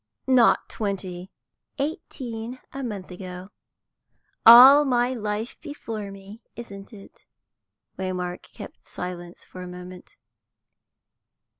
"Not 0.25 0.67
twenty." 0.67 1.29
"Eighteen 1.77 2.57
a 2.73 2.81
month 2.81 3.11
ago. 3.11 3.51
All 4.47 4.83
my 4.83 5.13
life 5.13 5.61
before 5.61 6.09
me, 6.09 6.41
isn't 6.55 6.91
it?" 6.91 7.27
Waymark 7.99 8.41
kept 8.41 8.83
silence 8.83 9.45
for 9.45 9.61
a 9.61 9.67
moment. 9.67 10.17